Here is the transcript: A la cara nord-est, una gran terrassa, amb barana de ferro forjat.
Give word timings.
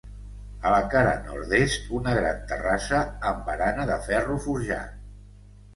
A 0.69 0.71
la 0.75 0.79
cara 0.93 1.11
nord-est, 1.27 1.85
una 1.99 2.15
gran 2.21 2.41
terrassa, 2.53 3.03
amb 3.33 3.45
barana 3.53 3.87
de 3.95 4.01
ferro 4.09 4.41
forjat. 4.49 5.03